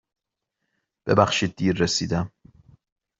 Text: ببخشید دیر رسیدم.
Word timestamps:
ببخشید 1.07 1.55
دیر 1.55 1.73
رسیدم. 1.75 2.31